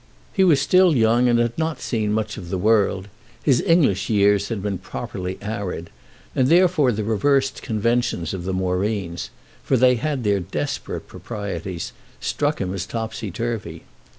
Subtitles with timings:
[0.33, 4.63] He was still young and had not seen much of the world—his English years had
[4.63, 5.91] been properly arid;
[6.33, 13.29] therefore the reversed conventions of the Moreens—for they had their desperate proprieties—struck him as topsy
[13.29, 13.83] turvy.